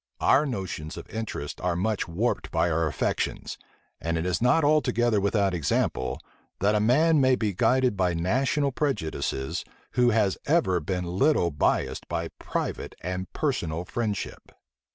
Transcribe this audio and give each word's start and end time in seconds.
Our 0.19 0.47
notions 0.47 0.97
of 0.97 1.07
interest 1.11 1.61
are 1.61 1.75
much 1.75 2.07
warped 2.07 2.49
by 2.49 2.71
our 2.71 2.87
affections, 2.87 3.59
and 4.01 4.17
it 4.17 4.25
is 4.25 4.41
not 4.41 4.63
altogether 4.63 5.21
without 5.21 5.53
example, 5.53 6.19
that 6.59 6.73
a 6.73 6.79
man 6.79 7.21
may 7.21 7.35
be 7.35 7.53
guided 7.53 7.95
by 7.95 8.15
national 8.15 8.71
prejudices, 8.71 9.63
who 9.91 10.09
has 10.09 10.39
ever 10.47 10.79
been 10.79 11.03
little 11.05 11.51
biased 11.51 12.07
by 12.07 12.29
private 12.39 12.95
and 13.03 13.31
personal 13.33 13.85
friendship. 13.85 14.51